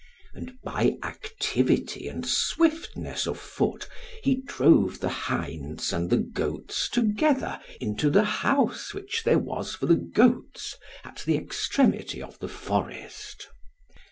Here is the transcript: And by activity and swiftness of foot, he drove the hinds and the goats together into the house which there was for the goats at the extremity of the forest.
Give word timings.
And 0.33 0.55
by 0.63 0.97
activity 1.03 2.07
and 2.07 2.25
swiftness 2.25 3.27
of 3.27 3.37
foot, 3.37 3.87
he 4.23 4.41
drove 4.41 4.99
the 4.99 5.09
hinds 5.29 5.93
and 5.93 6.09
the 6.09 6.17
goats 6.17 6.89
together 6.89 7.59
into 7.79 8.09
the 8.09 8.23
house 8.23 8.95
which 8.95 9.21
there 9.23 9.37
was 9.37 9.75
for 9.75 9.85
the 9.85 9.97
goats 10.15 10.75
at 11.03 11.21
the 11.27 11.35
extremity 11.37 12.19
of 12.19 12.39
the 12.39 12.47
forest. 12.49 13.47